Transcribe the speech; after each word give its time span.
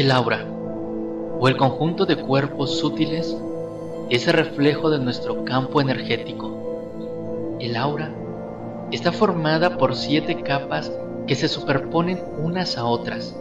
El 0.00 0.12
aura, 0.12 0.46
o 1.38 1.46
el 1.46 1.58
conjunto 1.58 2.06
de 2.06 2.16
cuerpos 2.16 2.78
sutiles, 2.78 3.36
es 4.08 4.26
el 4.26 4.32
reflejo 4.32 4.88
de 4.88 4.98
nuestro 4.98 5.44
campo 5.44 5.78
energético. 5.78 7.58
El 7.60 7.76
aura 7.76 8.10
está 8.90 9.12
formada 9.12 9.76
por 9.76 9.94
siete 9.94 10.42
capas 10.42 10.90
que 11.26 11.34
se 11.34 11.48
superponen 11.48 12.18
unas 12.42 12.78
a 12.78 12.86
otras 12.86 13.36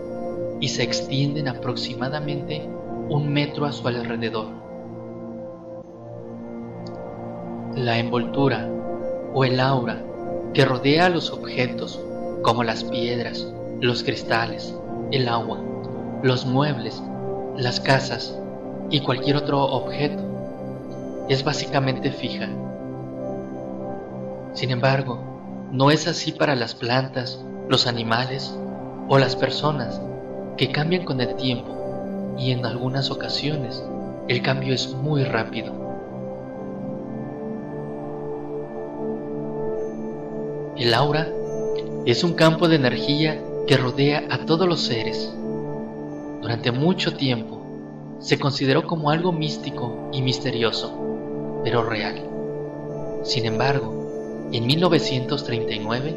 y 0.59 0.67
se 0.67 0.83
extienden 0.83 1.47
aproximadamente 1.47 2.67
un 3.07 3.31
metro 3.31 3.65
a 3.65 3.71
su 3.71 3.87
alrededor. 3.87 4.47
La 7.73 7.99
envoltura 7.99 8.69
o 9.33 9.45
el 9.45 9.61
aura 9.61 10.03
que 10.53 10.65
rodea 10.65 11.05
a 11.05 11.09
los 11.09 11.31
objetos 11.31 12.01
como 12.41 12.65
las 12.65 12.83
piedras, 12.83 13.47
los 13.79 14.03
cristales, 14.03 14.75
el 15.11 15.29
agua, 15.29 15.59
los 16.21 16.45
muebles, 16.45 17.01
las 17.55 17.79
casas 17.79 18.37
y 18.89 19.01
cualquier 19.01 19.37
otro 19.37 19.63
objeto 19.63 20.23
es 21.29 21.43
básicamente 21.43 22.11
fija. 22.11 22.49
Sin 24.53 24.71
embargo, 24.71 25.19
no 25.71 25.91
es 25.91 26.07
así 26.07 26.31
para 26.31 26.55
las 26.55 26.75
plantas, 26.75 27.43
los 27.69 27.87
animales 27.87 28.57
o 29.07 29.17
las 29.17 29.35
personas 29.35 30.01
que 30.57 30.71
cambian 30.71 31.05
con 31.05 31.21
el 31.21 31.35
tiempo 31.35 32.35
y 32.37 32.51
en 32.51 32.65
algunas 32.65 33.11
ocasiones 33.11 33.83
el 34.27 34.41
cambio 34.41 34.73
es 34.73 34.93
muy 34.93 35.23
rápido. 35.23 35.73
El 40.75 40.93
aura 40.93 41.27
es 42.05 42.23
un 42.23 42.33
campo 42.33 42.67
de 42.67 42.77
energía 42.77 43.41
que 43.67 43.77
rodea 43.77 44.23
a 44.29 44.45
todos 44.45 44.67
los 44.67 44.81
seres. 44.81 45.33
Durante 46.41 46.71
mucho 46.71 47.15
tiempo 47.15 47.59
se 48.19 48.39
consideró 48.39 48.85
como 48.85 49.09
algo 49.09 49.31
místico 49.31 50.09
y 50.11 50.21
misterioso, 50.21 50.93
pero 51.63 51.83
real. 51.83 52.21
Sin 53.23 53.45
embargo, 53.45 54.47
en 54.51 54.65
1939, 54.65 56.15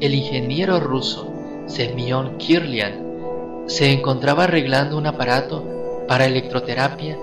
el 0.00 0.14
ingeniero 0.14 0.80
ruso 0.80 1.32
Semyon 1.66 2.36
Kirlian 2.36 3.64
se 3.66 3.92
encontraba 3.92 4.44
arreglando 4.44 4.98
un 4.98 5.06
aparato 5.06 6.04
para 6.06 6.26
electroterapia 6.26 7.16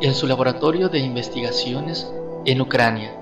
en 0.00 0.14
su 0.14 0.26
laboratorio 0.26 0.88
de 0.88 0.98
investigaciones 0.98 2.10
en 2.44 2.60
Ucrania. 2.60 3.14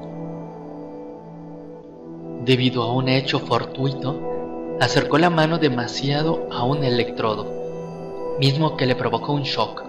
Debido 2.45 2.83
a 2.83 2.93
un 2.93 3.09
hecho 3.09 3.39
fortuito, 3.39 4.77
acercó 4.81 5.19
la 5.19 5.31
mano 5.31 5.59
demasiado 5.59 6.49
a 6.51 6.65
un 6.65 6.85
electrodo, 6.85 7.64
mismo 8.39 8.77
que 8.77 8.87
le 8.87 8.97
provocó 8.97 9.33
un 9.33 9.43
shock. 9.43 9.85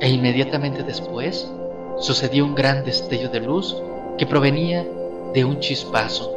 E 0.00 0.08
inmediatamente 0.08 0.82
después 0.82 1.50
sucedió 1.98 2.44
un 2.44 2.54
gran 2.54 2.84
destello 2.84 3.28
de 3.28 3.40
luz 3.40 3.76
que 4.18 4.26
provenía 4.26 4.86
de 5.34 5.44
un 5.44 5.60
chispazo. 5.60 6.36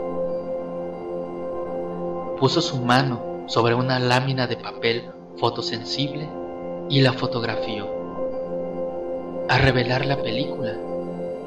Puso 2.40 2.62
su 2.62 2.78
mano 2.78 3.46
sobre 3.48 3.74
una 3.74 4.00
lámina 4.00 4.48
de 4.48 4.58
papel 4.58 5.10
fotosensible 5.38 6.28
y 6.90 7.02
la 7.02 7.14
fotografió. 7.14 7.88
Al 9.50 9.62
revelar 9.62 10.06
la 10.06 10.22
película, 10.22 10.78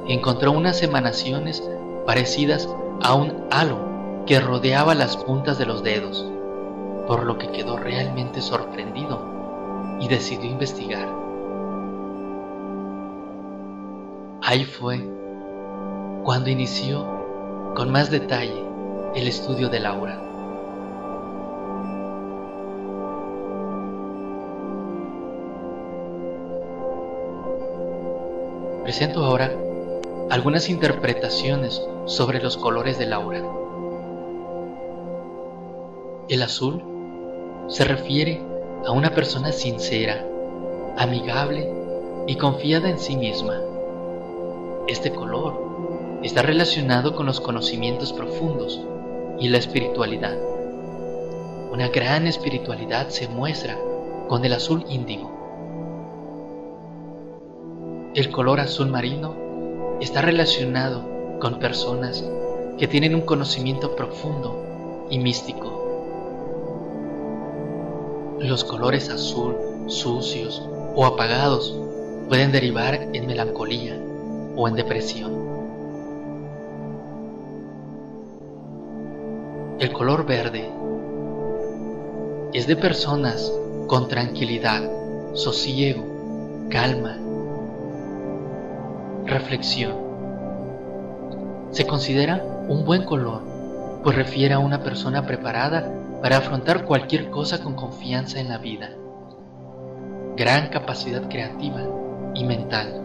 encontró 0.08 0.52
unas 0.52 0.82
emanaciones 0.82 1.62
parecidas 2.06 2.68
a 3.02 3.14
un 3.14 3.46
halo 3.50 3.78
que 4.26 4.40
rodeaba 4.40 4.94
las 4.94 5.16
puntas 5.16 5.58
de 5.58 5.66
los 5.66 5.82
dedos, 5.82 6.26
por 7.06 7.24
lo 7.24 7.38
que 7.38 7.50
quedó 7.50 7.76
realmente 7.76 8.40
sorprendido 8.40 9.20
y 10.00 10.08
decidió 10.08 10.50
investigar. 10.50 11.08
Ahí 14.42 14.64
fue 14.64 15.04
cuando 16.24 16.50
inició 16.50 17.04
con 17.74 17.90
más 17.90 18.10
detalle 18.10 18.64
el 19.14 19.28
estudio 19.28 19.68
del 19.68 19.86
aura. 19.86 20.22
Presento 28.82 29.24
ahora 29.24 29.50
algunas 30.30 30.68
interpretaciones 30.68 31.82
sobre 32.04 32.40
los 32.40 32.56
colores 32.56 32.98
del 32.98 33.12
aura. 33.12 33.42
El 36.28 36.42
azul 36.42 36.95
se 37.68 37.84
refiere 37.84 38.40
a 38.86 38.92
una 38.92 39.10
persona 39.10 39.50
sincera, 39.50 40.24
amigable 40.96 41.68
y 42.26 42.36
confiada 42.36 42.88
en 42.88 42.98
sí 42.98 43.16
misma. 43.16 43.60
Este 44.86 45.10
color 45.10 46.20
está 46.22 46.42
relacionado 46.42 47.16
con 47.16 47.26
los 47.26 47.40
conocimientos 47.40 48.12
profundos 48.12 48.80
y 49.40 49.48
la 49.48 49.58
espiritualidad. 49.58 50.36
Una 51.72 51.88
gran 51.88 52.28
espiritualidad 52.28 53.08
se 53.08 53.28
muestra 53.28 53.76
con 54.28 54.44
el 54.44 54.52
azul 54.52 54.84
índigo. 54.88 55.32
El 58.14 58.30
color 58.30 58.60
azul 58.60 58.88
marino 58.88 59.34
está 60.00 60.22
relacionado 60.22 61.02
con 61.40 61.58
personas 61.58 62.24
que 62.78 62.86
tienen 62.86 63.14
un 63.14 63.22
conocimiento 63.22 63.96
profundo 63.96 65.06
y 65.10 65.18
místico. 65.18 65.75
Los 68.38 68.64
colores 68.64 69.08
azul, 69.08 69.56
sucios 69.86 70.62
o 70.94 71.06
apagados 71.06 71.74
pueden 72.28 72.52
derivar 72.52 73.08
en 73.14 73.26
melancolía 73.26 73.98
o 74.54 74.68
en 74.68 74.74
depresión. 74.74 75.32
El 79.78 79.90
color 79.92 80.26
verde 80.26 80.70
es 82.52 82.66
de 82.66 82.76
personas 82.76 83.50
con 83.86 84.06
tranquilidad, 84.06 84.82
sosiego, 85.32 86.04
calma, 86.68 87.16
reflexión. 89.24 89.94
Se 91.70 91.86
considera 91.86 92.44
un 92.68 92.84
buen 92.84 93.04
color, 93.04 93.40
pues 94.02 94.14
refiere 94.14 94.52
a 94.52 94.58
una 94.58 94.82
persona 94.82 95.26
preparada 95.26 95.90
para 96.22 96.38
afrontar 96.38 96.84
cualquier 96.84 97.30
cosa 97.30 97.62
con 97.62 97.74
confianza 97.74 98.40
en 98.40 98.48
la 98.48 98.58
vida. 98.58 98.90
Gran 100.36 100.68
capacidad 100.68 101.28
creativa 101.28 101.82
y 102.34 102.44
mental. 102.44 103.02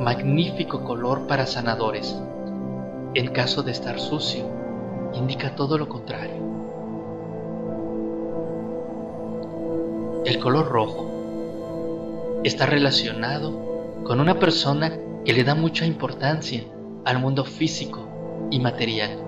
Magnífico 0.00 0.84
color 0.84 1.26
para 1.26 1.46
sanadores. 1.46 2.16
En 3.14 3.28
caso 3.32 3.62
de 3.62 3.72
estar 3.72 4.00
sucio, 4.00 4.44
indica 5.14 5.54
todo 5.54 5.76
lo 5.78 5.88
contrario. 5.88 6.42
El 10.24 10.38
color 10.38 10.68
rojo 10.68 11.10
está 12.44 12.66
relacionado 12.66 14.02
con 14.04 14.20
una 14.20 14.38
persona 14.38 14.92
que 15.24 15.32
le 15.32 15.44
da 15.44 15.54
mucha 15.54 15.84
importancia 15.84 16.64
al 17.04 17.18
mundo 17.18 17.44
físico 17.44 18.08
y 18.50 18.60
material. 18.60 19.18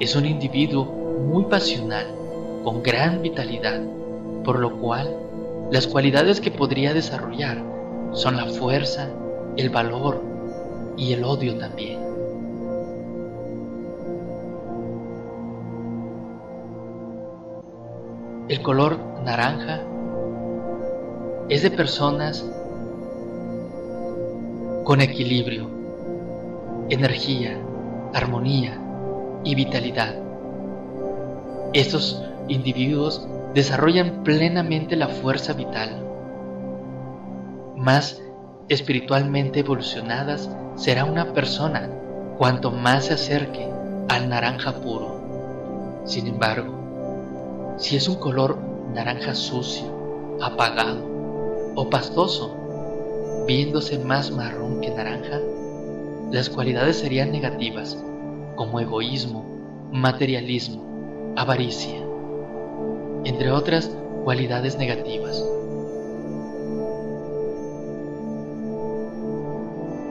Es 0.00 0.14
un 0.16 0.26
individuo 0.26 0.97
muy 1.18 1.44
pasional, 1.44 2.06
con 2.64 2.82
gran 2.82 3.22
vitalidad, 3.22 3.80
por 4.44 4.58
lo 4.58 4.78
cual 4.78 5.14
las 5.70 5.86
cualidades 5.86 6.40
que 6.40 6.50
podría 6.50 6.94
desarrollar 6.94 7.62
son 8.12 8.36
la 8.36 8.46
fuerza, 8.46 9.10
el 9.56 9.70
valor 9.70 10.22
y 10.96 11.12
el 11.12 11.24
odio 11.24 11.56
también. 11.58 12.00
El 18.48 18.62
color 18.62 18.98
naranja 19.24 19.82
es 21.50 21.62
de 21.62 21.70
personas 21.70 22.46
con 24.84 25.02
equilibrio, 25.02 25.68
energía, 26.88 27.58
armonía 28.14 28.80
y 29.44 29.54
vitalidad. 29.54 30.27
Estos 31.74 32.22
individuos 32.48 33.28
desarrollan 33.52 34.24
plenamente 34.24 34.96
la 34.96 35.08
fuerza 35.08 35.52
vital. 35.52 36.02
Más 37.76 38.22
espiritualmente 38.70 39.60
evolucionadas 39.60 40.48
será 40.76 41.04
una 41.04 41.34
persona 41.34 41.90
cuanto 42.38 42.70
más 42.70 43.06
se 43.06 43.14
acerque 43.14 43.68
al 44.08 44.30
naranja 44.30 44.80
puro. 44.80 46.00
Sin 46.06 46.26
embargo, 46.26 47.74
si 47.76 47.96
es 47.96 48.08
un 48.08 48.16
color 48.16 48.56
naranja 48.94 49.34
sucio, 49.34 50.38
apagado 50.40 51.04
o 51.74 51.90
pastoso, 51.90 52.56
viéndose 53.46 53.98
más 53.98 54.30
marrón 54.30 54.80
que 54.80 54.90
naranja, 54.90 55.38
las 56.32 56.48
cualidades 56.48 56.96
serían 56.96 57.30
negativas, 57.30 57.98
como 58.56 58.80
egoísmo, 58.80 59.44
materialismo, 59.92 60.87
avaricia, 61.38 62.04
entre 63.22 63.52
otras 63.52 63.96
cualidades 64.24 64.76
negativas. 64.76 65.40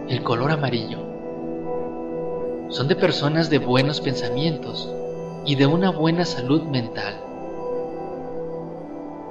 El 0.08 0.24
color 0.24 0.52
amarillo. 0.52 1.00
Son 2.70 2.88
de 2.88 2.96
personas 2.96 3.50
de 3.50 3.60
buenos 3.60 4.00
pensamientos 4.00 4.90
y 5.46 5.56
de 5.56 5.68
una 5.68 5.92
buena 5.92 6.24
salud 6.24 6.64
mental. 6.64 7.20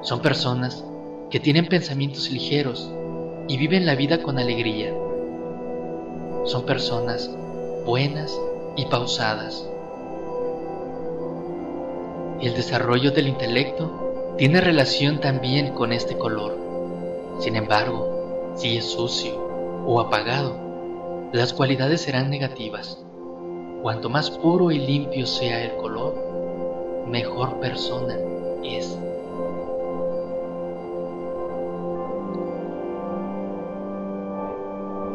Son 0.02 0.20
personas 0.20 0.84
que 1.31 1.40
tienen 1.40 1.66
pensamientos 1.66 2.31
ligeros 2.31 2.92
y 3.49 3.56
viven 3.56 3.87
la 3.87 3.94
vida 3.94 4.22
con 4.22 4.38
alegría. 4.38 4.92
Son 6.44 6.66
personas 6.66 7.31
buenas 7.87 8.38
y 8.76 8.84
pausadas. 8.84 9.66
El 12.41 12.55
desarrollo 12.55 13.12
del 13.12 13.29
intelecto 13.29 14.35
tiene 14.37 14.61
relación 14.61 15.21
también 15.21 15.73
con 15.73 15.91
este 15.91 16.19
color. 16.19 16.55
Sin 17.38 17.56
embargo, 17.56 18.53
si 18.55 18.77
es 18.77 18.85
sucio 18.85 19.33
o 19.87 20.00
apagado, 20.00 20.55
las 21.33 21.55
cualidades 21.55 22.03
serán 22.03 22.29
negativas. 22.29 23.03
Cuanto 23.81 24.11
más 24.11 24.31
puro 24.31 24.71
y 24.71 24.79
limpio 24.79 25.25
sea 25.27 25.65
el 25.65 25.77
color, 25.77 27.06
mejor 27.06 27.59
persona 27.59 28.17
es. 28.62 28.99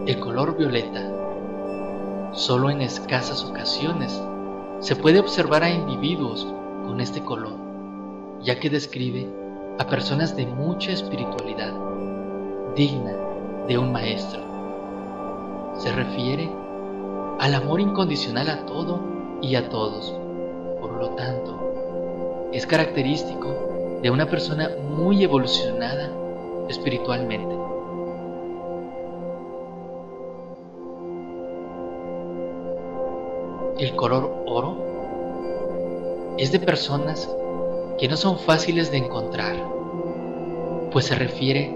El 0.07 0.19
color 0.19 0.57
violeta, 0.57 2.31
solo 2.33 2.71
en 2.71 2.81
escasas 2.81 3.45
ocasiones, 3.45 4.19
se 4.79 4.95
puede 4.95 5.19
observar 5.19 5.63
a 5.63 5.69
individuos 5.69 6.47
con 6.91 6.99
este 6.99 7.23
color, 7.23 7.53
ya 8.43 8.59
que 8.59 8.69
describe 8.69 9.25
a 9.79 9.87
personas 9.87 10.35
de 10.35 10.45
mucha 10.45 10.91
espiritualidad, 10.91 11.71
digna 12.75 13.13
de 13.65 13.77
un 13.77 13.93
maestro 13.93 14.41
se 15.77 15.89
refiere 15.93 16.51
al 17.39 17.55
amor 17.55 17.79
incondicional 17.79 18.49
a 18.49 18.65
todo 18.65 18.99
y 19.41 19.55
a 19.55 19.69
todos. 19.69 20.13
Por 20.81 20.91
lo 20.99 21.11
tanto, 21.11 22.49
es 22.51 22.67
característico 22.67 23.99
de 24.01 24.11
una 24.11 24.25
persona 24.25 24.69
muy 24.93 25.23
evolucionada 25.23 26.11
espiritualmente. 26.67 27.55
El 33.79 33.95
color 33.95 34.43
oro 34.45 34.90
es 36.41 36.51
de 36.51 36.59
personas 36.59 37.29
que 37.99 38.07
no 38.07 38.17
son 38.17 38.39
fáciles 38.39 38.89
de 38.89 38.97
encontrar, 38.97 39.55
pues 40.91 41.05
se 41.05 41.13
refiere 41.13 41.71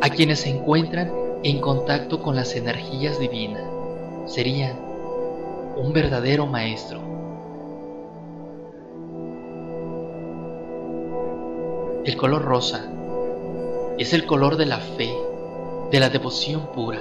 a 0.00 0.08
quienes 0.10 0.38
se 0.42 0.50
encuentran 0.50 1.12
en 1.42 1.60
contacto 1.60 2.22
con 2.22 2.36
las 2.36 2.54
energías 2.54 3.18
divinas, 3.18 3.64
sería 4.26 4.78
un 5.76 5.92
verdadero 5.92 6.46
maestro. 6.46 7.00
El 12.04 12.16
color 12.16 12.42
rosa 12.42 12.88
es 13.98 14.12
el 14.12 14.24
color 14.24 14.56
de 14.56 14.66
la 14.66 14.78
fe, 14.78 15.12
de 15.90 15.98
la 15.98 16.10
devoción 16.10 16.68
pura. 16.72 17.00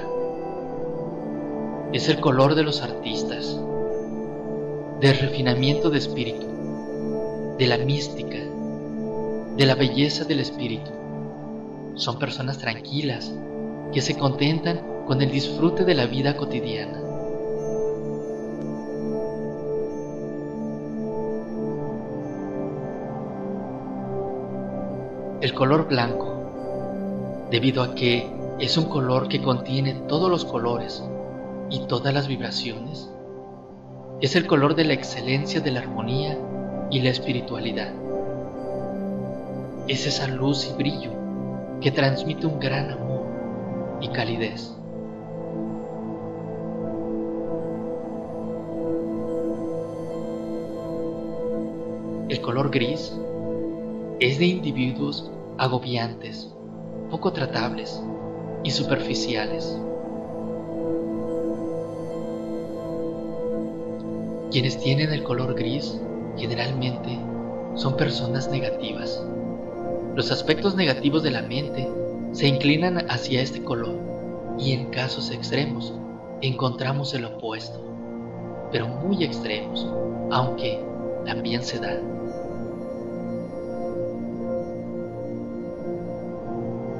Es 1.93 2.09
el 2.09 2.19
color 2.19 2.55
de 2.55 2.63
los 2.63 2.81
artistas, 2.81 3.61
del 4.99 5.15
refinamiento 5.19 5.91
de 5.91 5.99
espíritu, 5.99 6.47
de 7.59 7.67
la 7.67 7.77
mística, 7.77 8.39
de 9.55 9.65
la 9.65 9.75
belleza 9.75 10.23
del 10.23 10.39
espíritu. 10.39 10.89
Son 11.93 12.17
personas 12.17 12.57
tranquilas, 12.57 13.31
que 13.93 14.01
se 14.01 14.17
contentan 14.17 14.81
con 15.05 15.21
el 15.21 15.29
disfrute 15.31 15.85
de 15.85 15.93
la 15.93 16.07
vida 16.07 16.35
cotidiana. 16.35 16.99
El 25.41 25.53
color 25.53 25.87
blanco, 25.87 27.45
debido 27.51 27.83
a 27.83 27.93
que 27.93 28.27
es 28.59 28.75
un 28.77 28.85
color 28.85 29.27
que 29.27 29.43
contiene 29.43 29.93
todos 30.07 30.31
los 30.31 30.43
colores 30.43 31.03
y 31.69 31.85
todas 31.85 32.13
las 32.15 32.27
vibraciones, 32.27 33.11
es 34.19 34.35
el 34.35 34.47
color 34.47 34.73
de 34.73 34.83
la 34.83 34.93
excelencia 34.93 35.61
de 35.61 35.69
la 35.69 35.81
armonía 35.81 36.37
y 36.89 37.01
la 37.01 37.09
espiritualidad. 37.09 37.93
Es 39.87 40.07
esa 40.07 40.27
luz 40.27 40.67
y 40.67 40.73
brillo 40.75 41.11
que 41.81 41.91
transmite 41.91 42.47
un 42.47 42.59
gran 42.59 42.89
amor 42.89 43.25
y 44.01 44.09
calidez. 44.09 44.73
El 52.29 52.41
color 52.41 52.71
gris 52.71 53.15
es 54.19 54.39
de 54.39 54.45
individuos 54.47 55.31
agobiantes, 55.59 56.51
poco 57.11 57.33
tratables 57.33 58.01
y 58.63 58.71
superficiales. 58.71 59.77
Quienes 64.57 64.79
tienen 64.79 65.13
el 65.13 65.21
color 65.21 65.53
gris 65.53 66.01
generalmente 66.35 67.19
son 67.75 67.95
personas 67.95 68.49
negativas. 68.49 69.23
Los 70.15 70.31
aspectos 70.31 70.75
negativos 70.75 71.21
de 71.21 71.29
la 71.29 71.43
mente 71.43 71.87
se 72.31 72.47
inclinan 72.47 73.05
hacia 73.07 73.43
este 73.43 73.61
color 73.61 73.99
y 74.57 74.71
en 74.71 74.89
casos 74.89 75.29
extremos 75.29 75.93
encontramos 76.41 77.13
el 77.13 77.25
opuesto, 77.25 77.79
pero 78.71 78.87
muy 78.87 79.23
extremos, 79.23 79.85
aunque 80.31 80.83
también 81.23 81.61
se 81.61 81.77
da. 81.77 81.99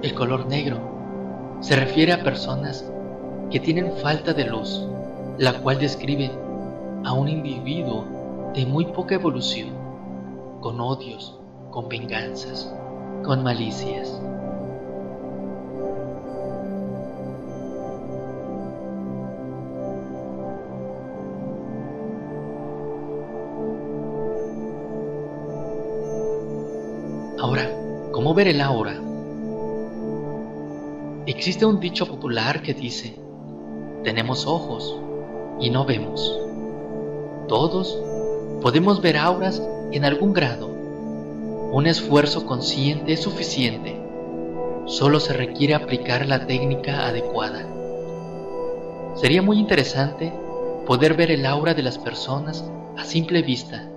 El 0.03 0.13
color 0.13 0.45
negro 0.45 0.77
se 1.61 1.75
refiere 1.75 2.13
a 2.13 2.23
personas 2.23 2.85
que 3.49 3.59
tienen 3.59 3.91
falta 3.93 4.31
de 4.31 4.45
luz, 4.45 4.85
la 5.39 5.59
cual 5.59 5.79
describe 5.79 6.29
a 7.07 7.13
un 7.13 7.29
individuo 7.29 8.51
de 8.53 8.65
muy 8.65 8.83
poca 8.87 9.15
evolución, 9.15 9.69
con 10.59 10.81
odios, 10.81 11.39
con 11.71 11.87
venganzas, 11.87 12.69
con 13.23 13.43
malicias. 13.43 14.21
Ahora, 27.39 27.71
¿cómo 28.11 28.33
ver 28.33 28.49
el 28.49 28.59
aura? 28.59 28.99
Existe 31.25 31.65
un 31.65 31.79
dicho 31.79 32.05
popular 32.05 32.61
que 32.61 32.73
dice, 32.73 33.17
tenemos 34.03 34.45
ojos 34.45 34.93
y 35.61 35.69
no 35.69 35.85
vemos. 35.85 36.46
Todos 37.47 37.97
podemos 38.61 39.01
ver 39.01 39.15
auras 39.15 39.61
en 39.93 40.03
algún 40.03 40.33
grado. 40.33 40.67
Un 40.67 41.87
esfuerzo 41.87 42.45
consciente 42.45 43.13
es 43.13 43.21
suficiente. 43.21 43.97
Solo 44.85 45.21
se 45.21 45.31
requiere 45.31 45.73
aplicar 45.73 46.25
la 46.25 46.45
técnica 46.45 47.07
adecuada. 47.07 47.65
Sería 49.15 49.41
muy 49.41 49.59
interesante 49.59 50.33
poder 50.85 51.13
ver 51.13 51.31
el 51.31 51.45
aura 51.45 51.73
de 51.73 51.83
las 51.83 51.97
personas 51.97 52.69
a 52.97 53.05
simple 53.05 53.41
vista, 53.41 53.89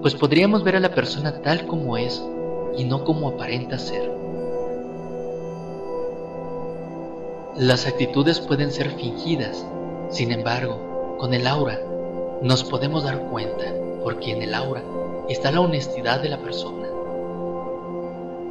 pues 0.00 0.16
podríamos 0.16 0.64
ver 0.64 0.74
a 0.74 0.80
la 0.80 0.92
persona 0.92 1.40
tal 1.40 1.66
como 1.68 1.96
es 1.96 2.20
y 2.76 2.82
no 2.82 3.04
como 3.04 3.28
aparenta 3.28 3.78
ser. 3.78 4.10
Las 7.56 7.86
actitudes 7.86 8.40
pueden 8.40 8.72
ser 8.72 8.90
fingidas, 8.90 9.64
sin 10.10 10.32
embargo, 10.32 11.16
con 11.18 11.32
el 11.32 11.46
aura 11.46 11.78
nos 12.42 12.64
podemos 12.64 13.04
dar 13.04 13.20
cuenta, 13.28 13.64
porque 14.02 14.32
en 14.32 14.42
el 14.42 14.54
aura 14.54 14.82
está 15.28 15.52
la 15.52 15.60
honestidad 15.60 16.20
de 16.20 16.28
la 16.28 16.38
persona. 16.38 16.88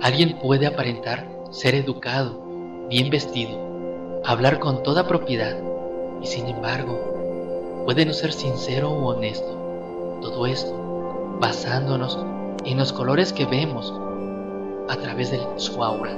Alguien 0.02 0.40
puede 0.40 0.66
aparentar 0.66 1.28
ser 1.52 1.76
educado, 1.76 2.42
bien 2.90 3.10
vestido, 3.10 4.22
hablar 4.24 4.60
con 4.60 4.82
toda 4.82 5.08
propiedad, 5.08 5.58
y 6.22 6.28
sin 6.28 6.48
embargo, 6.48 7.84
puede 7.86 8.06
no 8.06 8.14
ser 8.14 8.32
sincero 8.32 8.92
o 8.92 9.10
honesto. 9.10 9.58
Todo 10.22 10.46
esto 10.46 11.38
basándonos 11.42 12.18
en 12.64 12.78
los 12.78 12.94
colores 12.94 13.34
que 13.34 13.46
vemos 13.46 13.94
a 14.88 14.96
través 14.96 15.32
de 15.32 15.42
su 15.58 15.84
aura. 15.84 16.12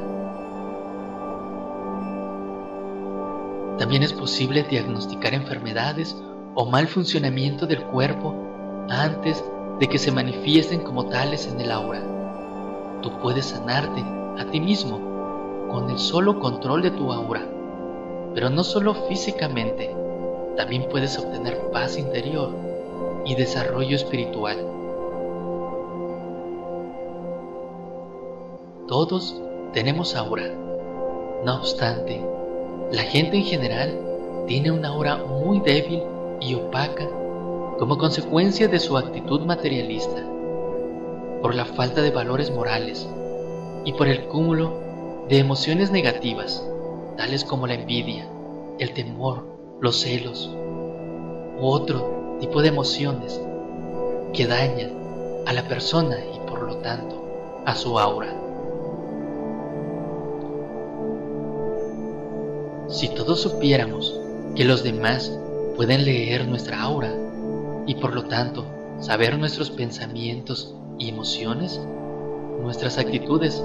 También 3.80 4.04
es 4.04 4.14
posible 4.14 4.64
diagnosticar 4.64 5.34
enfermedades 5.34 6.16
o 6.56 6.66
mal 6.66 6.88
funcionamiento 6.88 7.66
del 7.66 7.84
cuerpo 7.84 8.36
antes 8.90 9.44
de 9.80 9.88
que 9.88 9.98
se 9.98 10.12
manifiesten 10.12 10.82
como 10.82 11.08
tales 11.08 11.48
en 11.48 11.60
el 11.60 11.72
aura. 11.72 12.02
tú 13.02 13.12
puedes 13.22 13.48
sanarte 13.48 14.04
a 14.40 14.46
ti 14.50 14.62
mismo 14.62 15.68
con 15.70 15.90
el 15.90 15.98
solo 15.98 16.40
control 16.40 16.84
de 16.84 16.92
tu 16.92 17.12
aura. 17.12 17.42
Pero 18.34 18.50
no 18.50 18.64
solo 18.64 18.94
físicamente, 19.08 19.96
también 20.56 20.88
puedes 20.90 21.18
obtener 21.18 21.72
paz 21.72 21.98
interior 21.98 22.52
y 23.26 23.36
desarrollo 23.36 23.96
espiritual. 23.96 24.58
Todos 28.88 29.42
tenemos 29.74 30.16
aura. 30.16 30.52
No 31.44 31.56
obstante, 31.56 32.24
la 32.92 33.02
gente 33.02 33.38
en 33.38 33.44
general 33.44 34.00
tiene 34.48 34.72
una 34.72 34.90
aura 34.90 35.18
muy 35.18 35.60
débil 35.60 36.04
y 36.44 36.56
opaca 36.56 37.08
como 37.80 37.98
consecuencia 37.98 38.68
de 38.68 38.80
su 38.80 38.98
actitud 38.98 39.42
materialista, 39.42 40.24
por 41.42 41.56
la 41.56 41.66
falta 41.66 42.02
de 42.02 42.12
valores 42.12 42.52
morales 42.52 43.08
y 43.86 43.94
por 43.94 44.08
el 44.08 44.28
cúmulo 44.28 44.74
de 45.28 45.40
emociones 45.40 45.92
negativas, 45.92 46.66
tales 47.18 47.44
como 47.44 47.68
la 47.68 47.74
envidia, 47.74 48.28
el 48.80 48.94
temor, 48.94 49.44
los 49.80 50.02
celos 50.02 50.50
u 51.60 51.66
otro 51.66 52.38
tipo 52.40 52.62
de 52.62 52.70
emociones 52.70 53.42
que 54.34 54.48
dañan 54.48 54.92
a 55.46 55.54
la 55.54 55.68
persona 55.68 56.18
y 56.34 56.40
por 56.48 56.62
lo 56.64 56.78
tanto 56.78 57.24
a 57.66 57.76
su 57.76 58.00
aura. 58.00 58.34
Si 62.88 63.10
todos 63.10 63.42
supiéramos 63.42 64.20
que 64.56 64.66
los 64.66 64.84
demás 64.84 65.38
pueden 65.76 66.06
leer 66.06 66.48
nuestra 66.48 66.82
aura 66.82 67.14
y 67.86 67.96
por 67.96 68.14
lo 68.14 68.26
tanto 68.26 68.66
saber 69.00 69.38
nuestros 69.38 69.70
pensamientos 69.72 70.76
y 70.98 71.10
emociones, 71.10 71.82
nuestras 72.62 72.98
actitudes 72.98 73.62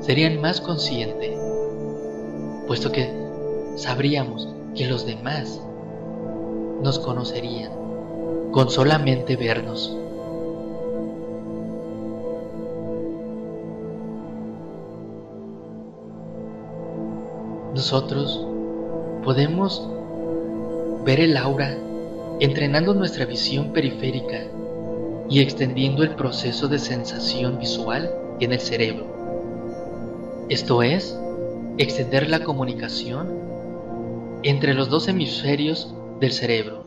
serían 0.00 0.40
más 0.40 0.60
conscientes, 0.60 1.38
puesto 2.66 2.90
que 2.90 3.12
sabríamos 3.76 4.48
que 4.74 4.86
los 4.86 5.06
demás 5.06 5.60
nos 6.82 6.98
conocerían 6.98 7.72
con 8.50 8.68
solamente 8.68 9.36
vernos. 9.36 9.96
Nosotros 17.74 18.46
podemos 19.24 19.88
ver 21.04 21.20
el 21.20 21.36
aura 21.36 21.76
entrenando 22.38 22.94
nuestra 22.94 23.24
visión 23.24 23.72
periférica 23.72 24.44
y 25.28 25.40
extendiendo 25.40 26.02
el 26.02 26.14
proceso 26.14 26.68
de 26.68 26.78
sensación 26.78 27.58
visual 27.58 28.10
en 28.40 28.52
el 28.52 28.60
cerebro. 28.60 29.06
Esto 30.48 30.82
es, 30.82 31.18
extender 31.78 32.28
la 32.28 32.40
comunicación 32.40 33.28
entre 34.42 34.74
los 34.74 34.88
dos 34.88 35.08
hemisferios 35.08 35.94
del 36.20 36.32
cerebro. 36.32 36.84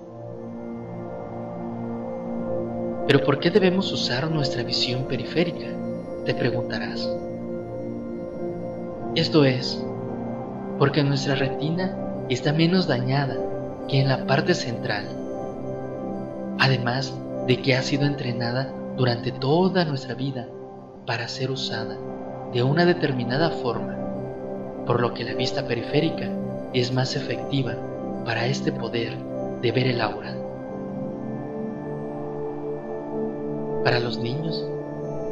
Pero 3.07 3.21
¿por 3.23 3.39
qué 3.39 3.49
debemos 3.51 3.91
usar 3.91 4.29
nuestra 4.29 4.63
visión 4.63 5.05
periférica? 5.07 5.67
Te 6.25 6.33
preguntarás. 6.33 7.09
Esto 9.15 9.45
es, 9.45 9.81
porque 10.77 11.03
nuestra 11.03 11.35
retina 11.35 11.97
está 12.29 12.51
menos 12.51 12.87
dañada 12.87 13.44
que 13.87 14.01
en 14.01 14.09
la 14.09 14.25
parte 14.25 14.53
central, 14.53 15.05
además 16.59 17.13
de 17.47 17.61
que 17.61 17.75
ha 17.75 17.81
sido 17.81 18.05
entrenada 18.05 18.73
durante 18.97 19.31
toda 19.31 19.85
nuestra 19.85 20.15
vida 20.15 20.47
para 21.05 21.27
ser 21.27 21.51
usada 21.51 21.97
de 22.53 22.63
una 22.63 22.85
determinada 22.85 23.51
forma, 23.51 23.95
por 24.85 25.01
lo 25.01 25.13
que 25.13 25.23
la 25.23 25.33
vista 25.33 25.67
periférica 25.67 26.29
es 26.73 26.91
más 26.91 27.15
efectiva 27.15 27.75
para 28.25 28.47
este 28.47 28.71
poder 28.71 29.15
de 29.61 29.71
ver 29.71 29.87
el 29.87 30.01
aura. 30.01 30.35
Para 33.83 33.99
los 33.99 34.17
niños 34.17 34.65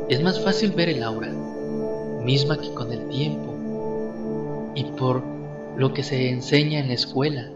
es 0.10 0.22
más 0.22 0.40
fácil 0.40 0.72
ver 0.72 0.90
el 0.90 1.02
aura, 1.02 1.30
misma 2.24 2.58
que 2.58 2.74
con 2.74 2.92
el 2.92 3.08
tiempo, 3.10 3.54
y 4.76 4.84
por 4.84 5.24
lo 5.76 5.94
que 5.94 6.04
se 6.04 6.30
enseña 6.30 6.80
en 6.80 6.90
la 6.90 6.94
escuela, 6.94 7.50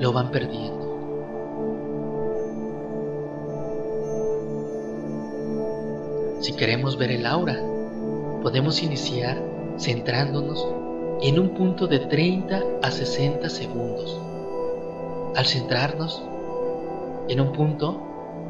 lo 0.00 0.12
van 0.12 0.30
perdiendo. 0.30 0.90
Si 6.40 6.54
queremos 6.54 6.96
ver 6.96 7.10
el 7.10 7.26
aura, 7.26 7.60
podemos 8.42 8.82
iniciar 8.82 9.36
centrándonos 9.78 10.66
en 11.20 11.38
un 11.38 11.50
punto 11.50 11.86
de 11.86 11.98
30 11.98 12.62
a 12.82 12.90
60 12.90 13.48
segundos. 13.50 14.18
Al 15.36 15.44
centrarnos 15.44 16.22
en 17.28 17.40
un 17.40 17.52
punto, 17.52 18.00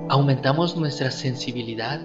aumentamos 0.09 0.77
nuestra 0.77 1.11
sensibilidad 1.11 2.01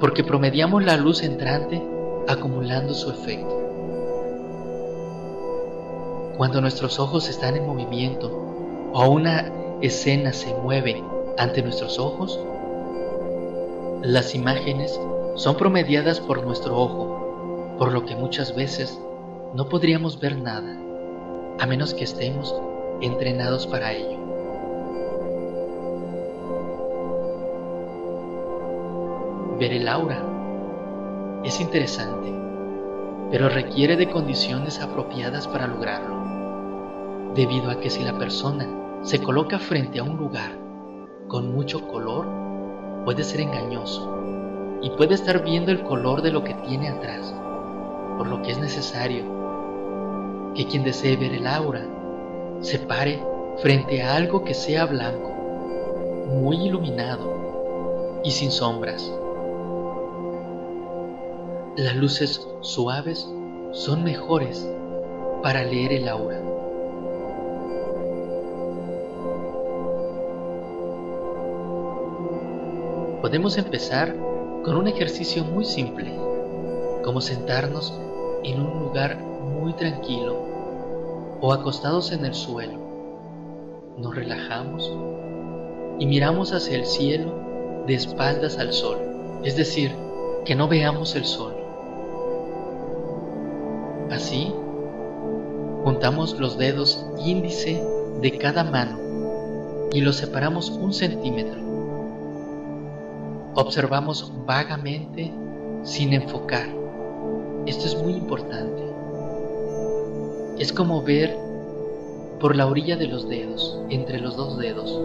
porque 0.00 0.24
promediamos 0.24 0.82
la 0.82 0.96
luz 0.96 1.22
entrante 1.22 1.80
acumulando 2.26 2.92
su 2.92 3.10
efecto. 3.10 3.56
Cuando 6.36 6.60
nuestros 6.60 6.98
ojos 6.98 7.28
están 7.28 7.56
en 7.56 7.66
movimiento 7.66 8.39
o 8.92 9.08
una 9.08 9.52
escena 9.80 10.32
se 10.32 10.52
mueve 10.54 11.02
ante 11.38 11.62
nuestros 11.62 11.98
ojos, 11.98 12.38
las 14.02 14.34
imágenes 14.34 14.98
son 15.36 15.56
promediadas 15.56 16.20
por 16.20 16.44
nuestro 16.44 16.76
ojo, 16.76 17.76
por 17.78 17.92
lo 17.92 18.04
que 18.04 18.16
muchas 18.16 18.54
veces 18.54 19.00
no 19.54 19.68
podríamos 19.68 20.18
ver 20.18 20.36
nada, 20.36 20.76
a 21.58 21.66
menos 21.66 21.94
que 21.94 22.04
estemos 22.04 22.54
entrenados 23.00 23.66
para 23.66 23.92
ello. 23.92 24.18
Ver 29.58 29.72
el 29.72 29.88
aura 29.88 30.22
es 31.44 31.60
interesante, 31.60 32.32
pero 33.30 33.48
requiere 33.48 33.96
de 33.96 34.10
condiciones 34.10 34.80
apropiadas 34.80 35.46
para 35.46 35.66
lograrlo 35.66 36.19
debido 37.34 37.70
a 37.70 37.80
que 37.80 37.90
si 37.90 38.02
la 38.02 38.18
persona 38.18 38.66
se 39.02 39.22
coloca 39.22 39.58
frente 39.58 39.98
a 39.98 40.04
un 40.04 40.16
lugar 40.16 40.58
con 41.28 41.52
mucho 41.52 41.86
color, 41.86 42.26
puede 43.04 43.22
ser 43.22 43.40
engañoso 43.40 44.16
y 44.82 44.90
puede 44.90 45.14
estar 45.14 45.44
viendo 45.44 45.70
el 45.70 45.82
color 45.82 46.22
de 46.22 46.32
lo 46.32 46.42
que 46.42 46.54
tiene 46.54 46.88
atrás, 46.88 47.34
por 48.18 48.26
lo 48.26 48.42
que 48.42 48.50
es 48.52 48.58
necesario 48.58 49.24
que 50.54 50.66
quien 50.66 50.82
desee 50.82 51.16
ver 51.16 51.32
el 51.32 51.46
aura 51.46 51.86
se 52.60 52.78
pare 52.78 53.22
frente 53.58 54.02
a 54.02 54.16
algo 54.16 54.44
que 54.44 54.54
sea 54.54 54.86
blanco, 54.86 55.30
muy 56.28 56.66
iluminado 56.66 58.20
y 58.24 58.30
sin 58.30 58.50
sombras. 58.50 59.12
Las 61.76 61.94
luces 61.96 62.46
suaves 62.60 63.28
son 63.72 64.02
mejores 64.02 64.68
para 65.42 65.62
leer 65.62 65.92
el 65.92 66.08
aura. 66.08 66.49
Podemos 73.20 73.58
empezar 73.58 74.16
con 74.64 74.78
un 74.78 74.88
ejercicio 74.88 75.44
muy 75.44 75.66
simple, 75.66 76.10
como 77.04 77.20
sentarnos 77.20 77.92
en 78.44 78.62
un 78.62 78.84
lugar 78.84 79.18
muy 79.18 79.74
tranquilo 79.74 80.38
o 81.42 81.52
acostados 81.52 82.12
en 82.12 82.24
el 82.24 82.32
suelo. 82.32 82.78
Nos 83.98 84.14
relajamos 84.16 84.90
y 85.98 86.06
miramos 86.06 86.54
hacia 86.54 86.78
el 86.78 86.86
cielo 86.86 87.34
de 87.86 87.92
espaldas 87.92 88.58
al 88.58 88.72
sol, 88.72 88.96
es 89.44 89.54
decir, 89.54 89.94
que 90.46 90.54
no 90.54 90.66
veamos 90.66 91.14
el 91.14 91.26
sol. 91.26 91.54
Así, 94.10 94.50
juntamos 95.84 96.40
los 96.40 96.56
dedos 96.56 97.04
índice 97.22 97.84
de 98.22 98.38
cada 98.38 98.64
mano 98.64 98.98
y 99.92 100.00
los 100.00 100.16
separamos 100.16 100.70
un 100.70 100.94
centímetro 100.94 101.69
Observamos 103.54 104.32
vagamente 104.46 105.32
sin 105.82 106.12
enfocar. 106.12 106.68
Esto 107.66 107.86
es 107.86 107.96
muy 108.00 108.12
importante. 108.12 108.82
Es 110.58 110.72
como 110.72 111.02
ver 111.02 111.36
por 112.38 112.54
la 112.54 112.66
orilla 112.66 112.96
de 112.96 113.08
los 113.08 113.28
dedos, 113.28 113.80
entre 113.90 114.20
los 114.20 114.36
dos 114.36 114.56
dedos. 114.56 115.00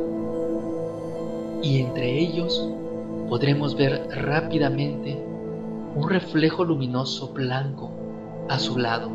Y 1.64 1.80
entre 1.80 2.20
ellos 2.20 2.70
podremos 3.30 3.76
ver 3.76 4.08
rápidamente 4.12 5.18
un 5.96 6.08
reflejo 6.08 6.64
luminoso 6.64 7.30
blanco 7.30 7.90
a 8.48 8.60
su 8.60 8.78
lado, 8.78 9.10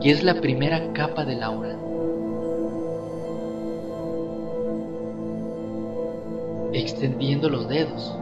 que 0.00 0.12
es 0.12 0.22
la 0.22 0.40
primera 0.40 0.92
capa 0.92 1.24
del 1.24 1.42
aura. 1.42 1.76
Extendiendo 6.72 7.48
los 7.48 7.68
dedos, 7.68 8.16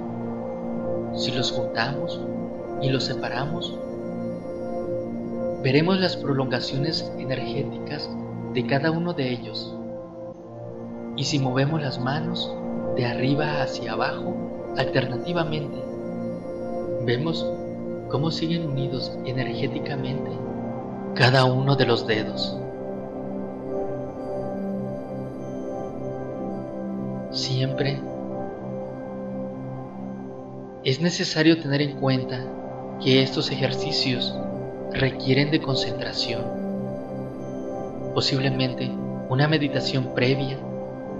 si 1.14 1.30
los 1.30 1.52
juntamos 1.52 2.20
y 2.80 2.88
los 2.88 3.04
separamos, 3.04 3.74
veremos 5.62 6.00
las 6.00 6.16
prolongaciones 6.16 7.10
energéticas 7.18 8.08
de 8.52 8.66
cada 8.66 8.90
uno 8.90 9.12
de 9.12 9.30
ellos. 9.30 9.74
Y 11.16 11.24
si 11.24 11.38
movemos 11.38 11.80
las 11.80 12.00
manos 12.00 12.52
de 12.96 13.06
arriba 13.06 13.62
hacia 13.62 13.92
abajo 13.92 14.34
alternativamente, 14.76 15.78
vemos 17.04 17.46
cómo 18.08 18.30
siguen 18.30 18.68
unidos 18.68 19.16
energéticamente 19.24 20.30
cada 21.14 21.44
uno 21.44 21.76
de 21.76 21.86
los 21.86 22.06
dedos. 22.06 22.56
Siempre 27.30 28.00
es 30.84 31.00
necesario 31.00 31.60
tener 31.60 31.80
en 31.80 32.00
cuenta 32.00 32.44
que 33.00 33.22
estos 33.22 33.52
ejercicios 33.52 34.34
requieren 34.92 35.52
de 35.52 35.60
concentración. 35.60 36.42
Posiblemente 38.14 38.90
una 39.28 39.46
meditación 39.46 40.12
previa 40.14 40.58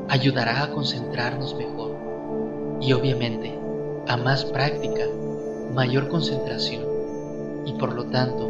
ayudará 0.08 0.64
a 0.64 0.70
concentrarnos 0.70 1.54
mejor 1.54 1.96
y 2.80 2.92
obviamente 2.92 3.56
a 4.08 4.16
más 4.16 4.44
práctica, 4.44 5.04
mayor 5.72 6.08
concentración 6.08 6.82
y 7.64 7.74
por 7.74 7.94
lo 7.94 8.06
tanto 8.06 8.48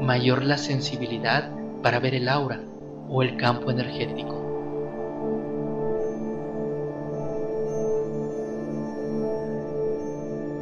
mayor 0.00 0.44
la 0.44 0.56
sensibilidad 0.56 1.50
para 1.82 1.98
ver 1.98 2.14
el 2.14 2.28
aura 2.28 2.60
o 3.08 3.22
el 3.22 3.36
campo 3.36 3.72
energético. 3.72 4.43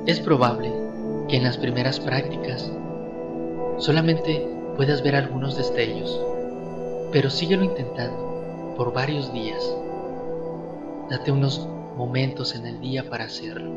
Es 0.04 0.18
probable 0.18 0.72
que 1.28 1.36
en 1.36 1.44
las 1.44 1.56
primeras 1.56 2.00
prácticas 2.00 2.68
solamente 3.78 4.48
puedas 4.76 5.00
ver 5.00 5.14
algunos 5.14 5.56
destellos, 5.56 6.20
pero 7.12 7.30
síguelo 7.30 7.62
intentando 7.62 8.74
por 8.76 8.92
varios 8.92 9.32
días. 9.32 9.62
Date 11.08 11.30
unos 11.30 11.68
momentos 11.96 12.56
en 12.56 12.66
el 12.66 12.80
día 12.80 13.08
para 13.08 13.26
hacerlo. 13.26 13.70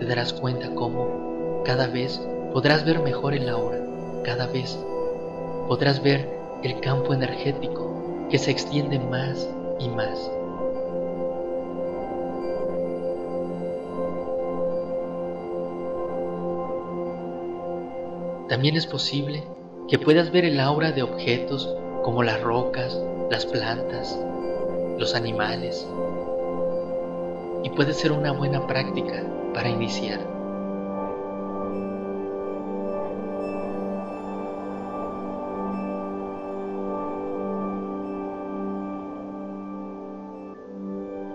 Te 0.00 0.06
darás 0.06 0.32
cuenta 0.32 0.74
cómo 0.74 1.62
cada 1.64 1.86
vez 1.86 2.20
podrás 2.52 2.84
ver 2.84 2.98
mejor 2.98 3.32
el 3.32 3.48
aura, 3.48 3.78
cada 4.24 4.48
vez 4.48 4.76
podrás 5.68 6.02
ver 6.02 6.28
el 6.64 6.80
campo 6.80 7.14
energético 7.14 8.26
que 8.28 8.38
se 8.40 8.50
extiende 8.50 8.98
más 8.98 9.48
y 9.78 9.88
más. 9.88 10.32
También 18.48 18.76
es 18.76 18.86
posible 18.86 19.44
que 19.88 19.98
puedas 19.98 20.32
ver 20.32 20.46
el 20.46 20.58
aura 20.58 20.90
de 20.90 21.02
objetos 21.02 21.68
como 22.02 22.22
las 22.22 22.40
rocas, 22.40 22.98
las 23.30 23.44
plantas, 23.44 24.18
los 24.98 25.14
animales. 25.14 25.86
Y 27.62 27.68
puede 27.70 27.92
ser 27.92 28.12
una 28.12 28.32
buena 28.32 28.66
práctica 28.66 29.22
para 29.52 29.68
iniciar. 29.68 30.20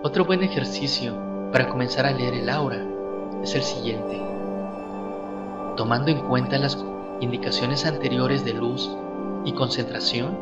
Otro 0.02 0.24
buen 0.24 0.42
ejercicio 0.42 1.14
para 1.52 1.68
comenzar 1.68 2.06
a 2.06 2.12
leer 2.12 2.34
el 2.34 2.48
aura 2.48 2.84
es 3.44 3.54
el 3.54 3.62
siguiente. 3.62 4.20
Tomando 5.76 6.10
en 6.10 6.18
cuenta 6.18 6.58
las 6.58 6.76
indicaciones 7.20 7.86
anteriores 7.86 8.44
de 8.44 8.52
luz 8.52 8.90
y 9.44 9.52
concentración, 9.52 10.36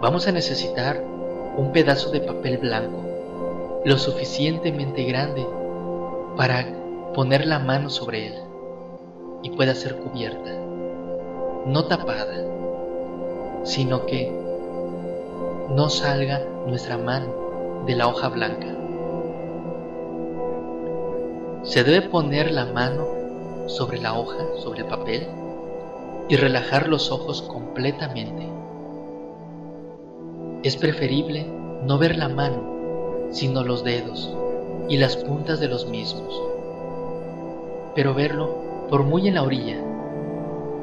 vamos 0.00 0.26
a 0.26 0.32
necesitar 0.32 1.02
un 1.56 1.72
pedazo 1.72 2.10
de 2.10 2.20
papel 2.20 2.58
blanco 2.58 3.02
lo 3.84 3.98
suficientemente 3.98 5.04
grande 5.04 5.46
para 6.36 6.66
poner 7.14 7.46
la 7.46 7.60
mano 7.60 7.88
sobre 7.88 8.26
él 8.26 8.34
y 9.42 9.50
pueda 9.50 9.74
ser 9.74 9.96
cubierta, 9.96 10.50
no 11.66 11.84
tapada, 11.86 12.44
sino 13.62 14.04
que 14.06 14.30
no 15.70 15.88
salga 15.88 16.42
nuestra 16.66 16.98
mano 16.98 17.84
de 17.86 17.94
la 17.94 18.08
hoja 18.08 18.28
blanca. 18.28 18.66
Se 21.62 21.84
debe 21.84 22.08
poner 22.08 22.50
la 22.50 22.66
mano 22.66 23.15
sobre 23.66 24.00
la 24.00 24.18
hoja, 24.18 24.44
sobre 24.58 24.80
el 24.80 24.86
papel, 24.86 25.26
y 26.28 26.36
relajar 26.36 26.88
los 26.88 27.10
ojos 27.10 27.42
completamente. 27.42 28.48
Es 30.62 30.76
preferible 30.76 31.46
no 31.84 31.98
ver 31.98 32.16
la 32.16 32.28
mano, 32.28 33.28
sino 33.30 33.62
los 33.62 33.84
dedos 33.84 34.32
y 34.88 34.96
las 34.96 35.16
puntas 35.16 35.60
de 35.60 35.68
los 35.68 35.86
mismos, 35.86 36.42
pero 37.94 38.14
verlo 38.14 38.86
por 38.88 39.02
muy 39.04 39.28
en 39.28 39.34
la 39.34 39.42
orilla, 39.42 39.78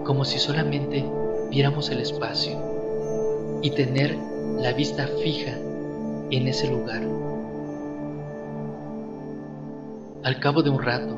como 0.04 0.26
si 0.26 0.40
solamente 0.40 1.06
viéramos 1.50 1.90
el 1.90 2.00
espacio 2.00 2.58
y 3.62 3.72
tener 3.72 4.18
la 4.60 4.74
vista 4.74 5.08
fija 5.08 5.58
en 6.32 6.48
ese 6.48 6.68
lugar. 6.68 7.02
Al 10.24 10.40
cabo 10.40 10.64
de 10.64 10.70
un 10.70 10.82
rato, 10.82 11.18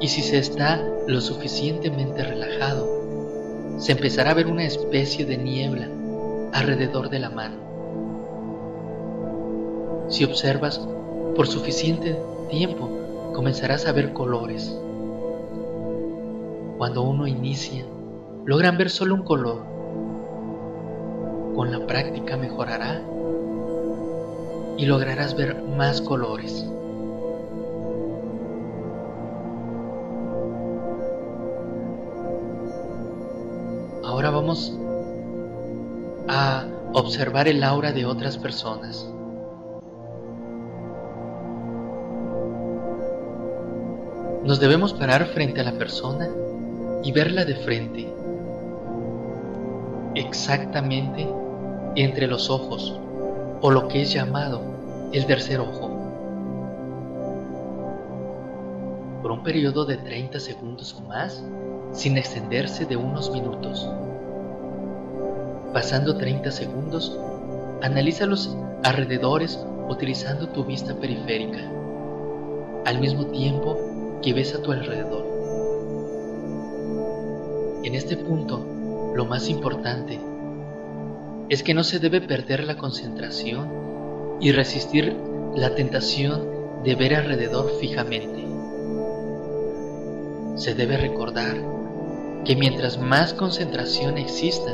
y 0.00 0.08
si 0.08 0.22
se 0.22 0.38
está 0.38 0.82
lo 1.06 1.20
suficientemente 1.20 2.22
relajado, 2.22 2.86
se 3.78 3.92
empezará 3.92 4.30
a 4.30 4.34
ver 4.34 4.46
una 4.46 4.64
especie 4.64 5.24
de 5.24 5.36
niebla 5.36 5.88
alrededor 6.52 7.10
de 7.10 7.18
la 7.18 7.30
mano. 7.30 7.56
Si 10.08 10.24
observas 10.24 10.86
por 11.34 11.46
suficiente 11.46 12.16
tiempo, 12.48 12.88
comenzarás 13.34 13.86
a 13.86 13.92
ver 13.92 14.12
colores. 14.12 14.74
Cuando 16.78 17.02
uno 17.02 17.26
inicia, 17.26 17.84
logran 18.44 18.78
ver 18.78 18.90
solo 18.90 19.14
un 19.14 19.24
color. 19.24 19.62
Con 21.54 21.72
la 21.72 21.86
práctica 21.86 22.36
mejorará 22.36 23.02
y 24.76 24.84
lograrás 24.84 25.34
ver 25.36 25.62
más 25.62 26.00
colores. 26.00 26.66
Vamos 34.46 34.78
a 36.28 36.64
observar 36.92 37.48
el 37.48 37.64
aura 37.64 37.90
de 37.90 38.06
otras 38.06 38.38
personas. 38.38 39.10
Nos 44.44 44.60
debemos 44.60 44.92
parar 44.92 45.26
frente 45.26 45.62
a 45.62 45.64
la 45.64 45.72
persona 45.72 46.28
y 47.02 47.10
verla 47.10 47.44
de 47.44 47.56
frente, 47.56 48.08
exactamente 50.14 51.28
entre 51.96 52.28
los 52.28 52.48
ojos, 52.48 53.00
o 53.62 53.70
lo 53.72 53.88
que 53.88 54.02
es 54.02 54.12
llamado 54.12 54.60
el 55.12 55.26
tercer 55.26 55.58
ojo. 55.58 55.90
Por 59.22 59.32
un 59.32 59.42
periodo 59.42 59.84
de 59.84 59.96
30 59.96 60.38
segundos 60.38 60.94
o 60.94 61.00
más, 61.08 61.42
sin 61.90 62.16
extenderse 62.16 62.84
de 62.84 62.94
unos 62.94 63.28
minutos. 63.32 63.90
Pasando 65.76 66.16
30 66.16 66.50
segundos, 66.52 67.20
analiza 67.82 68.24
los 68.24 68.56
alrededores 68.82 69.62
utilizando 69.90 70.48
tu 70.48 70.64
vista 70.64 70.94
periférica, 70.94 71.70
al 72.86 72.98
mismo 72.98 73.26
tiempo 73.26 74.18
que 74.22 74.32
ves 74.32 74.54
a 74.54 74.62
tu 74.62 74.72
alrededor. 74.72 75.26
En 77.84 77.94
este 77.94 78.16
punto, 78.16 79.12
lo 79.14 79.26
más 79.26 79.50
importante 79.50 80.18
es 81.50 81.62
que 81.62 81.74
no 81.74 81.84
se 81.84 81.98
debe 81.98 82.22
perder 82.22 82.64
la 82.64 82.78
concentración 82.78 84.38
y 84.40 84.52
resistir 84.52 85.14
la 85.54 85.74
tentación 85.74 86.82
de 86.84 86.94
ver 86.94 87.14
alrededor 87.14 87.70
fijamente. 87.78 88.46
Se 90.54 90.74
debe 90.74 90.96
recordar 90.96 91.54
que 92.46 92.56
mientras 92.56 92.96
más 92.96 93.34
concentración 93.34 94.16
exista, 94.16 94.72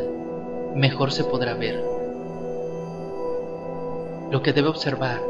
mejor 0.75 1.13
se 1.13 1.25
podrá 1.25 1.55
ver. 1.55 1.83
Lo 4.31 4.43
que 4.43 4.53
debe 4.53 4.69
observar 4.69 5.21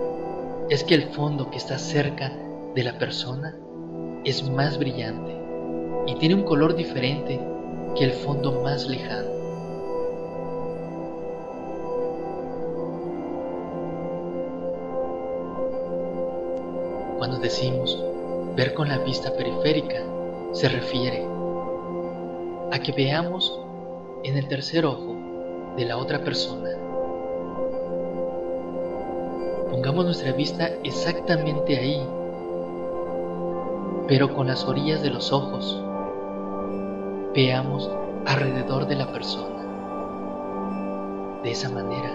es 0.71 0.85
que 0.85 0.95
el 0.95 1.05
fondo 1.11 1.51
que 1.51 1.59
está 1.59 1.79
cerca 1.79 2.33
de 2.75 2.85
la 2.85 2.99
persona 2.99 3.57
es 4.25 4.49
más 4.49 4.79
brillante 4.79 5.37
y 6.07 6.15
tiene 6.17 6.37
un 6.37 6.45
color 6.45 6.77
diferente 6.77 7.41
que 7.97 8.05
el 8.05 8.13
fondo 8.13 8.63
más 8.63 8.87
lejano. 8.87 9.31
Cuando 17.19 17.39
decimos 17.39 18.03
ver 18.57 18.75
con 18.75 18.89
la 18.89 18.99
vista 18.99 19.33
periférica, 19.35 20.03
se 20.53 20.69
refiere 20.69 21.27
a 22.71 22.79
que 22.79 22.93
veamos 22.93 23.61
en 24.23 24.37
el 24.37 24.47
tercer 24.49 24.87
ojo 24.87 25.22
de 25.77 25.85
la 25.85 25.97
otra 25.97 26.23
persona. 26.23 26.71
Pongamos 29.71 30.05
nuestra 30.05 30.33
vista 30.33 30.69
exactamente 30.85 31.77
ahí, 31.77 32.07
pero 34.07 34.35
con 34.35 34.47
las 34.47 34.65
orillas 34.65 35.03
de 35.03 35.11
los 35.11 35.33
ojos. 35.33 35.83
Veamos 37.35 37.91
alrededor 38.27 38.87
de 38.87 38.97
la 38.97 39.11
persona. 39.11 39.63
De 41.43 41.51
esa 41.51 41.71
manera 41.71 42.15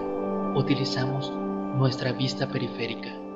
utilizamos 0.55 1.31
nuestra 1.31 2.11
vista 2.11 2.47
periférica. 2.47 3.26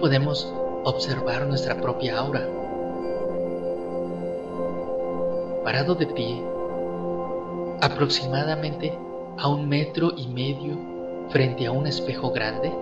Podemos 0.00 0.52
observar 0.84 1.46
nuestra 1.46 1.76
propia 1.76 2.18
aura? 2.18 2.48
Parado 5.62 5.94
de 5.94 6.06
pie, 6.06 6.42
aproximadamente 7.80 8.98
a 9.36 9.48
un 9.48 9.68
metro 9.68 10.12
y 10.16 10.26
medio 10.28 10.78
frente 11.28 11.66
a 11.66 11.72
un 11.72 11.86
espejo 11.86 12.30
grande, 12.30 12.72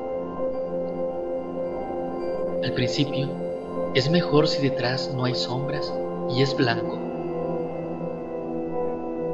al 2.65 2.73
principio, 2.73 3.29
es 3.95 4.11
mejor 4.11 4.49
si 4.49 4.61
detrás 4.63 5.13
no 5.15 5.25
hay 5.25 5.35
sombras 5.35 5.93
y 6.31 6.43
es 6.43 6.57
blanco. 6.57 6.99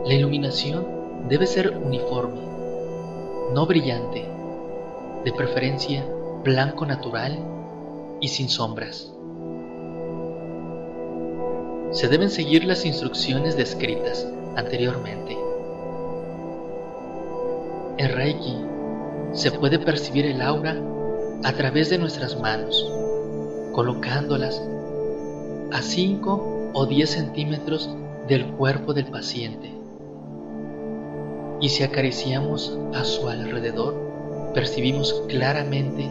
La 0.05 0.15
iluminación 0.15 0.87
debe 1.29 1.47
ser 1.47 1.77
uniforme, 1.77 2.41
no 3.53 3.67
brillante, 3.67 4.25
de 5.25 5.33
preferencia 5.33 6.07
blanco 6.43 6.85
natural 6.85 7.39
y 8.25 8.29
sin 8.29 8.49
sombras. 8.49 9.13
Se 11.91 12.09
deben 12.09 12.31
seguir 12.31 12.65
las 12.65 12.87
instrucciones 12.87 13.55
descritas 13.55 14.27
anteriormente. 14.57 15.37
En 17.99 18.13
Reiki 18.13 18.57
se 19.33 19.53
puede 19.53 19.79
percibir 19.79 20.25
el 20.25 20.41
aura 20.41 20.75
a 21.43 21.53
través 21.53 21.91
de 21.91 21.99
nuestras 21.99 22.41
manos 22.41 22.91
colocándolas 23.75 24.63
a 25.73 25.83
5 25.83 26.71
o 26.73 26.87
10 26.87 27.11
centímetros 27.11 27.91
del 28.27 28.47
cuerpo 28.53 28.95
del 28.95 29.11
paciente. 29.11 29.71
Y 31.61 31.69
si 31.69 31.83
acariciamos 31.83 32.79
a 32.95 33.05
su 33.05 33.29
alrededor, 33.29 33.95
percibimos 34.55 35.13
claramente 35.29 36.11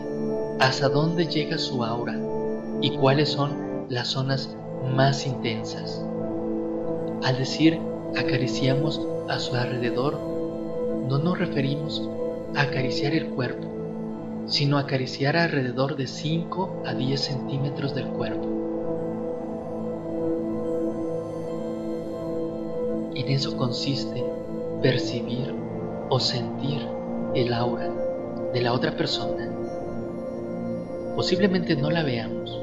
hasta 0.60 0.90
dónde 0.90 1.28
llega 1.28 1.58
su 1.58 1.84
aura 1.84 2.16
y 2.82 2.92
cuáles 2.98 3.30
son 3.30 3.86
las 3.90 4.10
zonas 4.10 4.56
más 4.96 5.26
intensas. 5.26 6.04
Al 7.24 7.38
decir 7.38 7.80
acariciamos 8.18 9.02
a 9.30 9.40
su 9.40 9.56
alrededor, 9.56 10.20
no 11.08 11.18
nos 11.18 11.38
referimos 11.38 12.10
a 12.56 12.64
acariciar 12.64 13.14
el 13.14 13.30
cuerpo, 13.30 13.68
sino 14.48 14.78
acariciar 14.78 15.38
alrededor 15.38 15.96
de 15.96 16.08
5 16.08 16.84
a 16.86 16.94
10 16.94 17.20
centímetros 17.20 17.96
del 17.96 18.08
cuerpo. 18.08 18.48
En 23.16 23.30
eso 23.30 23.56
consiste 23.56 24.24
percibir 24.82 25.54
o 26.10 26.20
sentir 26.20 26.86
el 27.36 27.54
aura 27.54 27.90
de 28.54 28.62
la 28.62 28.74
otra 28.74 28.96
persona. 28.98 29.53
Posiblemente 31.16 31.76
no 31.76 31.92
la 31.92 32.02
veamos 32.02 32.60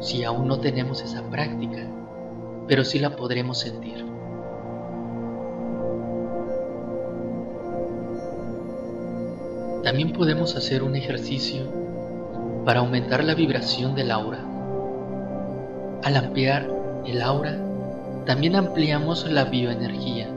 si 0.00 0.22
aún 0.22 0.46
no 0.46 0.60
tenemos 0.60 1.02
esa 1.02 1.22
práctica, 1.30 1.86
pero 2.68 2.84
sí 2.84 2.98
la 2.98 3.16
podremos 3.16 3.58
sentir. 3.58 4.04
También 9.82 10.12
podemos 10.12 10.56
hacer 10.56 10.82
un 10.82 10.94
ejercicio 10.94 11.64
para 12.66 12.80
aumentar 12.80 13.24
la 13.24 13.34
vibración 13.34 13.94
del 13.94 14.10
aura. 14.10 14.40
Al 16.02 16.16
ampliar 16.16 16.70
el 17.06 17.22
aura, 17.22 17.58
también 18.26 18.56
ampliamos 18.56 19.30
la 19.30 19.44
bioenergía. 19.44 20.28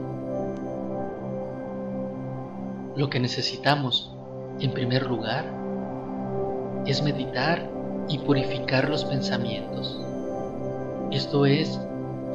Lo 2.96 3.10
que 3.10 3.20
necesitamos, 3.20 4.14
en 4.60 4.72
primer 4.72 5.06
lugar, 5.06 5.57
es 6.86 7.02
meditar 7.02 7.68
y 8.08 8.18
purificar 8.18 8.88
los 8.88 9.04
pensamientos. 9.04 10.00
Esto 11.10 11.46
es, 11.46 11.78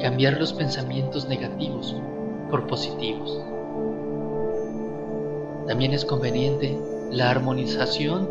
cambiar 0.00 0.38
los 0.38 0.52
pensamientos 0.52 1.28
negativos 1.28 1.94
por 2.50 2.66
positivos. 2.66 3.40
También 5.66 5.92
es 5.92 6.04
conveniente 6.04 6.78
la 7.10 7.30
armonización 7.30 8.28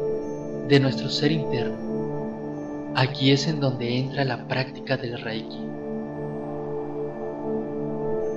de 0.67 0.79
nuestro 0.79 1.09
ser 1.09 1.31
interno. 1.31 2.93
Aquí 2.95 3.31
es 3.31 3.47
en 3.47 3.59
donde 3.59 3.97
entra 3.97 4.23
la 4.23 4.47
práctica 4.47 4.97
del 4.97 5.19
Reiki. 5.19 5.59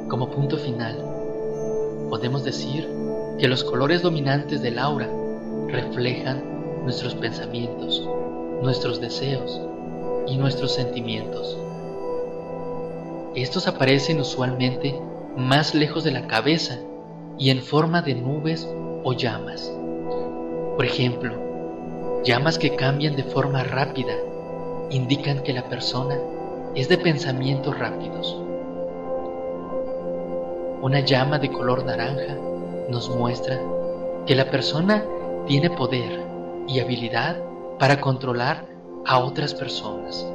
Como 0.08 0.30
punto 0.30 0.56
final, 0.56 0.96
podemos 2.08 2.42
decir 2.44 2.88
que 3.38 3.48
los 3.48 3.64
colores 3.64 4.02
dominantes 4.02 4.62
del 4.62 4.78
aura 4.78 5.08
reflejan 5.68 6.55
nuestros 6.86 7.16
pensamientos, 7.16 8.08
nuestros 8.62 9.00
deseos 9.00 9.60
y 10.28 10.36
nuestros 10.36 10.72
sentimientos. 10.72 11.58
Estos 13.34 13.66
aparecen 13.66 14.20
usualmente 14.20 14.96
más 15.36 15.74
lejos 15.74 16.04
de 16.04 16.12
la 16.12 16.28
cabeza 16.28 16.78
y 17.38 17.50
en 17.50 17.60
forma 17.60 18.02
de 18.02 18.14
nubes 18.14 18.68
o 19.02 19.12
llamas. 19.14 19.68
Por 20.76 20.84
ejemplo, 20.84 22.22
llamas 22.22 22.56
que 22.56 22.76
cambian 22.76 23.16
de 23.16 23.24
forma 23.24 23.64
rápida 23.64 24.14
indican 24.90 25.40
que 25.40 25.54
la 25.54 25.68
persona 25.68 26.16
es 26.76 26.88
de 26.88 26.98
pensamientos 26.98 27.76
rápidos. 27.76 28.40
Una 30.82 31.00
llama 31.00 31.40
de 31.40 31.50
color 31.50 31.84
naranja 31.84 32.36
nos 32.88 33.10
muestra 33.10 33.60
que 34.24 34.36
la 34.36 34.48
persona 34.48 35.04
tiene 35.48 35.68
poder 35.70 36.25
y 36.68 36.80
habilidad 36.80 37.36
para 37.78 38.00
controlar 38.00 38.64
a 39.06 39.18
otras 39.18 39.54
personas. 39.54 40.26